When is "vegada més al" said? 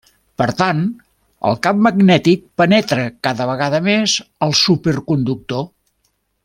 3.53-4.59